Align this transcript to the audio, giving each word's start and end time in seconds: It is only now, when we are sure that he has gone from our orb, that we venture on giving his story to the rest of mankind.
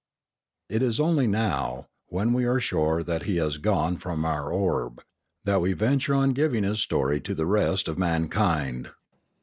It 0.67 0.81
is 0.81 0.99
only 0.99 1.27
now, 1.27 1.85
when 2.07 2.33
we 2.33 2.43
are 2.45 2.59
sure 2.59 3.03
that 3.03 3.21
he 3.25 3.37
has 3.37 3.59
gone 3.59 3.97
from 3.97 4.25
our 4.25 4.51
orb, 4.51 5.03
that 5.45 5.61
we 5.61 5.73
venture 5.73 6.15
on 6.15 6.31
giving 6.33 6.63
his 6.63 6.79
story 6.79 7.21
to 7.21 7.35
the 7.35 7.45
rest 7.45 7.87
of 7.87 7.99
mankind. 7.99 8.89